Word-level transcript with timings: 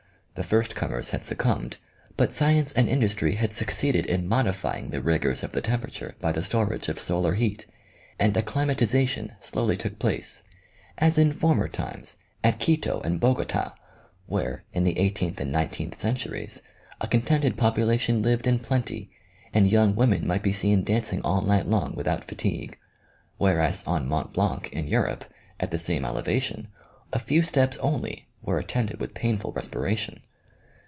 The 0.33 0.47
first 0.47 0.75
comers 0.75 1.09
had 1.09 1.25
succumbed; 1.25 1.77
but 2.15 2.31
science 2.31 2.71
and 2.71 2.87
industry 2.87 3.35
had 3.35 3.51
succeeded 3.51 4.05
16 4.05 4.11
OMEGA. 4.15 4.19
in 4.23 4.29
modifying 4.29 4.89
the 4.89 5.01
rigors 5.01 5.43
of 5.43 5.51
the 5.51 5.59
temperature 5.59 6.15
by 6.19 6.31
the 6.31 6.41
storage 6.41 6.87
of 6.87 7.01
solar 7.01 7.33
heat, 7.33 7.65
and 8.17 8.35
acclimatization 8.35 9.33
slowly 9.41 9.75
took 9.75 9.99
place; 9.99 10.41
as 10.97 11.17
in 11.17 11.33
former 11.33 11.67
times, 11.67 12.15
at 12.45 12.59
Quito 12.61 13.01
and 13.03 13.19
Bogota, 13.19 13.73
where, 14.25 14.63
in 14.71 14.85
the 14.85 14.97
eigh 15.01 15.09
teenth 15.09 15.39
and 15.41 15.51
nineteenth 15.51 15.99
centuries, 15.99 16.61
a 17.01 17.07
contented 17.09 17.57
population 17.57 18.21
lived 18.21 18.47
in 18.47 18.57
plenty, 18.57 19.11
and 19.53 19.69
young 19.69 19.95
women 19.95 20.25
might 20.25 20.43
be 20.43 20.53
seen 20.53 20.81
dancing 20.85 21.21
all 21.23 21.41
night 21.41 21.67
long 21.67 21.93
without 21.93 22.23
fatigue; 22.23 22.79
whereas 23.37 23.83
on 23.85 24.07
Mont 24.07 24.31
Blanc 24.33 24.69
in 24.71 24.87
Europe, 24.87 25.25
at 25.59 25.71
the 25.71 25.77
same 25.77 26.05
elevation, 26.05 26.69
a 27.11 27.19
few 27.19 27.41
steps 27.43 27.77
only 27.79 28.29
were 28.43 28.57
at 28.57 28.67
tended 28.67 28.99
with 28.99 29.13
painful 29.13 29.51
respiration. 29.51 30.19